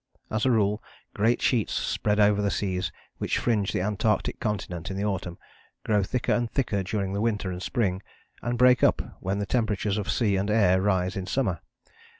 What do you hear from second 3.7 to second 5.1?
the Antarctic continent in the